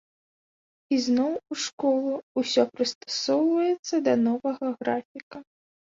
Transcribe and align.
Ізноў 0.97 1.33
у 1.35 1.53
школу, 1.67 2.15
усё 2.45 2.67
прыстасоўваецца 2.75 3.95
да 4.09 4.13
новага 4.27 4.77
графіка. 4.85 5.37